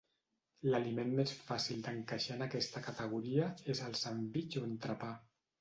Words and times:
L'aliment 0.69 1.11
més 1.19 1.33
fàcil 1.49 1.83
d'encaixar 1.89 2.37
en 2.37 2.45
aquesta 2.47 2.83
categoria 2.89 3.51
és 3.75 3.83
el 3.89 3.97
sandvitx 4.05 4.63
o 4.65 4.69
entrepà. 4.71 5.17